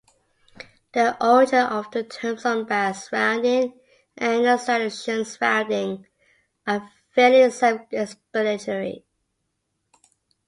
The 0.93 1.15
origin 1.23 1.59
of 1.67 1.91
the 1.91 2.01
terms 2.03 2.43
"unbiased 2.43 3.11
rounding" 3.11 3.79
and 4.17 4.59
"statistician's 4.59 5.39
rounding" 5.39 6.07
are 6.65 6.89
fairly 7.13 7.51
self-explanatory. 7.51 9.05